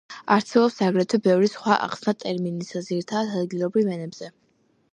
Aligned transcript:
არსებობს 0.35 0.77
აგრეთვე 0.85 1.19
ბევრი 1.27 1.49
სხვა 1.55 1.75
ახსნა 1.89 2.13
ტერმინისა, 2.23 2.81
ძირითადად 2.89 3.39
ადგილობრივ 3.43 3.93
ენებზე. 3.99 4.31